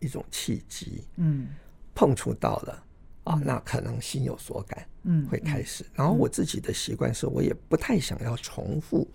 [0.01, 1.49] 一种契机，嗯，
[1.95, 2.85] 碰触到了
[3.25, 5.83] 啊，那可能心有所感，嗯，会开始。
[5.95, 9.09] 然后我自己的习惯是，我也不太想要重复。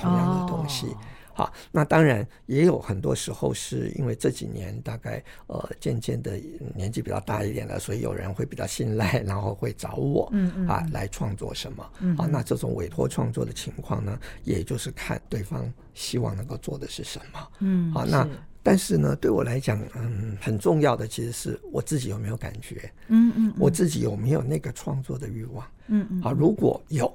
[0.00, 0.86] 同样的东西，
[1.34, 6.38] 好，那当然也有很多时候是因为这几年大概呃渐渐的
[6.74, 11.82] 年纪比较大一点了，所以有人会比较信赖，然后会找我，嗯嗯啊来创作什么，
[12.18, 18.28] 啊那这种委托创作的情况呢，也就是看对方希望能够做的是什么，嗯，好，那
[18.62, 27.10] 但是呢对我来讲，嗯很重要的其实是我自己有没有感觉，嗯嗯，我自己有没有那个创作的欲望，嗯嗯，啊如果有。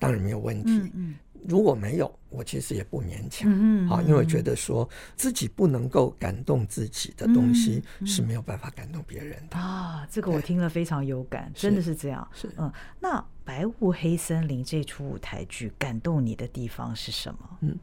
[0.00, 0.70] 当然没有问题。
[0.94, 9.56] 嗯如果没有，我其实也不勉强，嗯好，因为我觉得说自己不能够感动自己的东西是没有办法感动别人的。
[9.56, 12.26] 啊，这个我听了非常有感，真的是这样。
[12.34, 17.58] 是嗯，那《白雾黑森林》这出舞台剧感动你的地方是什么？
[17.60, 17.78] 嗯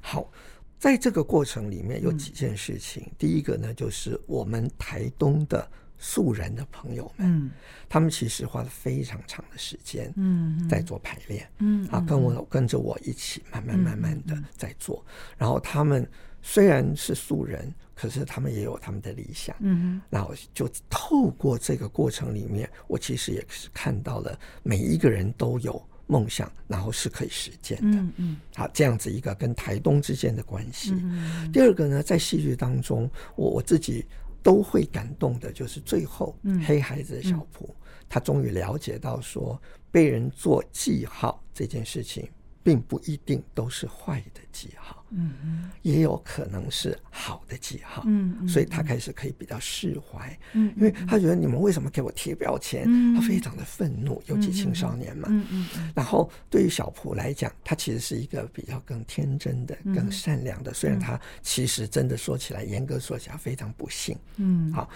[0.00, 0.30] 好，
[0.78, 3.10] 在这个过程里面有几件事情。
[3.18, 7.50] 第一个呢，就是我们台东的素人的朋友们，嗯
[7.88, 15.04] 他们其实花了非常长的时间，嗯在做排练，嗯啊，跟我跟着我一起慢慢慢慢的在做。
[15.36, 16.08] 然后他们
[16.40, 19.54] 虽然是素人，可是他们也有他们的理想。
[19.58, 27.98] 嗯那我就透过这个过程里面，我其实也是看到了每一个人都有梦想，然后是可以实践的。
[27.98, 30.92] 嗯嗯好，这样子一个跟台东之间的关系。
[30.92, 34.06] 嗯第二个呢，在戏剧当中，我我自己
[34.42, 36.60] 都会感动的，就是最后嗯。
[36.64, 37.74] 黑孩子的小普，
[38.08, 39.60] 他终于了解到说，
[39.90, 42.28] 被人做记号这件事情，
[42.68, 45.02] 并不一定都是坏的记号。
[45.10, 52.84] 嗯也有可能是好的记号，嗯所以他开始可以比较释怀，嗯因为他觉得你们为什么给我贴标签？
[52.86, 55.28] 嗯他非常的愤怒，尤其青少年嘛。
[55.30, 64.14] 嗯嗯然后对于小普来讲，他其实是一个比较更天真的、嗯更善良的，虽然他其实真的说起来，严格说起来非常不幸。
[64.36, 64.90] 嗯，好，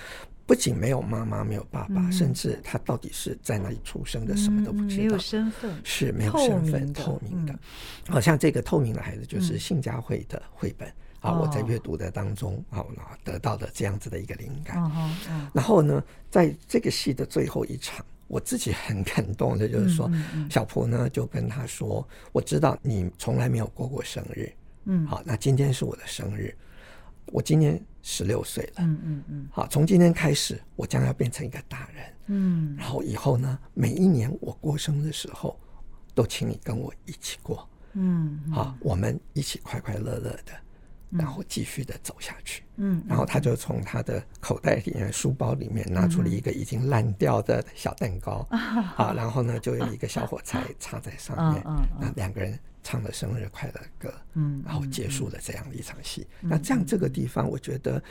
[0.47, 2.13] 不仅没有妈妈，没有爸爸，嗯。
[2.13, 5.19] 甚至他到底是在哪里出生的，什么都不知道没有。
[5.19, 7.59] 身份，是没有身份透明的嗯，
[8.13, 10.89] 好像这个透明的孩子就是信佳慧的绘本
[11.21, 12.85] 啊，哦我在阅读的当中啊，
[13.23, 14.83] 得到的这样子的一个灵感。
[15.53, 20.11] 然后呢，在这个戏的最后一场，我自己很感动的，就是说
[20.51, 24.53] 小蒲呢就跟他说：“我知道你从来没有过过生日，
[24.85, 25.07] 嗯。
[25.07, 26.55] 好，那今天是我的生日，
[27.33, 29.49] 我今年十六岁了，嗯嗯嗯。
[29.51, 32.77] 好，从今天开始，我将要变成一个大人。”嗯。
[32.79, 35.59] 然后以后呢，每一年我过生日的时候，
[36.15, 40.53] 都请你跟我一起过，嗯好，我们一起快快乐乐的，
[41.13, 42.63] 然后继续的走下去。
[42.77, 56.27] 嗯然后他就从他的口袋里面、书包里面拿出了一个已经烂掉的小蛋糕， 啊，然后呢，就有一个小火柴插在上面嗯嗯，那两个人唱了生日快乐歌，嗯然后结束了这样的一场戏。
[56.41, 58.03] 那这样这个地方，我觉得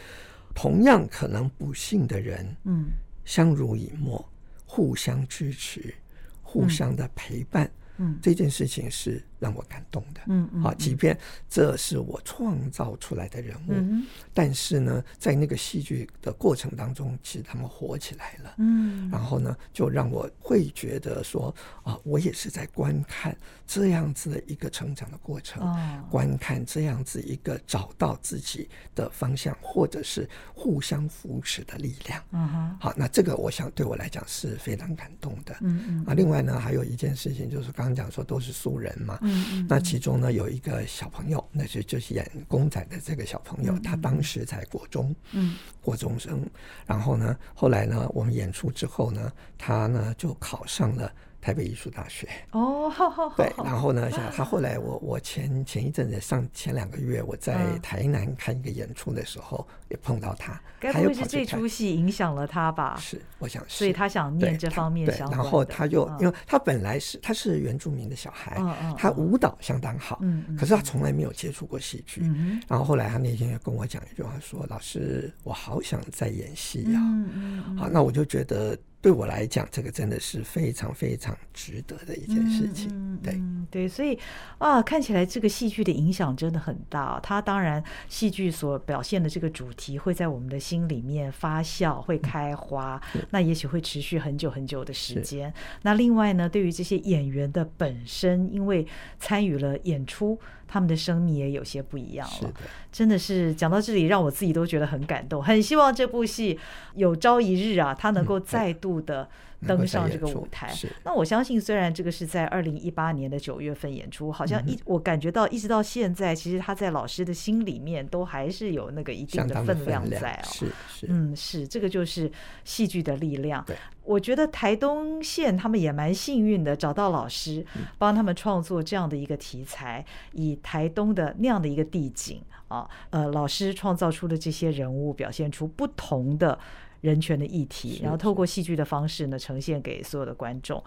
[0.54, 2.86] 同样可能不幸的人，嗯。
[3.24, 4.28] 相濡以沫，
[4.66, 5.94] 互相支持，
[6.42, 8.18] 互相的陪伴，嗯。
[8.20, 10.22] 这件事情是让我感动的。
[10.28, 11.18] 嗯嗯好，即便
[11.50, 18.54] 这是我创造出来的人物，嗯但是呢，在那个戏剧的过程当中，其实他们火起来了。
[18.60, 23.36] 嗯然后呢，就让我会觉得说啊，我也是在观看
[23.66, 32.24] 这样子的一个成长的过程，哦观看这样子一个找到自己的方向，或者是互相扶持的力量。
[32.32, 35.56] 嗯哼好，那这个我想对我来讲是非常感动的。
[35.62, 45.56] 嗯嗯啊，另外呢，还有一件事情就是刚刚讲说都是素人嘛，嗯嗯那其中呢有一个小朋友，那是就是演公仔的这个小朋友，他当时才国中，嗯。
[45.84, 46.46] 国中生，
[46.86, 51.12] 然后呢，后来呢，我们演出之后呢，他呢就考上了
[51.42, 52.28] 台北艺术大学。
[52.52, 62.98] 哦好好好对，然后呢，像他后来我我前前一阵子上前两个月我在嗯台南看一个演出的时候，也碰到他，该不会是这出戏影响了他吧？
[63.00, 65.44] 是，我想是，所以他想念这方面对相关的。
[65.44, 66.18] 然后他就嗯。
[66.22, 68.62] 因为他本来是他是原住民的小孩
[68.98, 70.22] 他舞蹈相当好
[70.58, 72.22] 可是他从来没有接触过戏剧。
[72.24, 77.30] 嗯然后后来他那天就跟我讲一句话说：“老师，我好想再演戏呀、嗯
[77.68, 77.78] 嗯。
[77.78, 82.90] 好，那我就觉得对我来讲，这个真的是非常非常值得的一件事情。
[82.92, 84.18] 嗯对，嗯对，所以
[84.60, 87.20] 啊，看起来这个戏剧的影响真的很大。
[87.22, 95.52] 它当然戏剧所表现的这个主题会在我们的心里面发酵，会开花，那也许会持续很久很久的时间。
[95.82, 98.86] 那另外呢，对于这些演员的本身，因为
[99.20, 100.40] 参与了演出，
[100.72, 102.48] 他们的生命也有些不一样了。
[102.48, 102.54] 的，
[102.94, 106.58] 真的是讲到这里，让我自己都觉得很感动，很希望这部戏
[106.96, 109.28] 有朝一日啊，它能够再度的
[109.68, 110.74] 登上这个舞台。
[111.04, 120.50] 那我相信，虽然这个是在二零一八年的九月份演出，好嗯像一、我感觉到一直到现在，其实他在老师的心里面都还是有那个一定的分量在哦。
[120.52, 122.32] 是是，嗯，是这个就是
[122.64, 123.64] 戏剧的力量。
[123.66, 130.04] 对，我觉得台东县他们也蛮幸运的，找到老师嗯帮他们创作这样的一个题材，
[130.34, 136.58] 以台东的那样的一个地景啊，呃，老师创造出的这些人物，表现出不同的。
[137.02, 140.82] 人权的议题，然后透过戏剧的方式呢，呈现给所有的观众。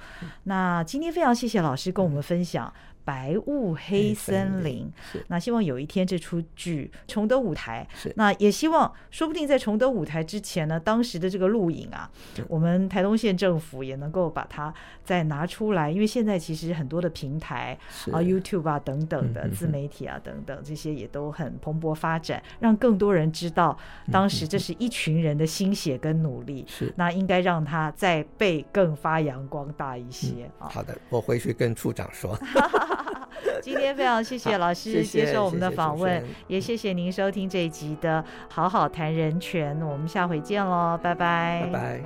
[0.44, 2.66] 那今天非常谢谢老师跟我们分享
[3.05, 4.90] 《白雾黑森林》。
[5.28, 7.86] 那希望有一天这出剧重得舞台，
[8.16, 12.11] 那也希望说不定在重得舞台之前呢，当时的这个录影啊，
[12.48, 14.72] 我们台东县政府也能够把它
[15.05, 17.78] 再拿出来，因为现在其实很多的平台
[18.11, 23.76] 啊，YouTube 啊等等的自媒体啊等等这些也都很蓬勃发展，让更多人知道
[24.11, 26.64] 当时这是一群人的心血跟努力。
[26.66, 30.68] 是，那应该让它再被更发扬光大一些啊。
[30.68, 32.38] 好的，我回去跟处长说。
[33.62, 41.62] 今天非常谢谢老师接受我们的访问，也谢谢您收听这一集的《好好谈人权》，我们下回见喽，拜拜。
[41.64, 42.01] 拜拜。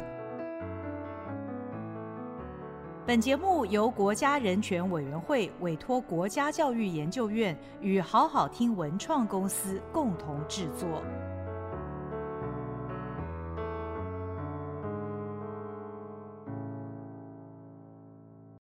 [3.07, 11.03] 本节目由国家人权委员会委托国家教育研究院与好好听文创公司共同制作。